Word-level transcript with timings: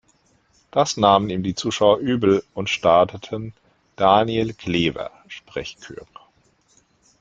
Das 0.71 0.97
nahmen 0.97 1.29
ihm 1.29 1.43
die 1.43 1.53
Zuschauer 1.53 1.99
übel 1.99 2.43
und 2.55 2.71
starteten 2.71 3.53
„Daniel 3.97 4.51
Klewer“-Sprechchöre. 4.55 6.07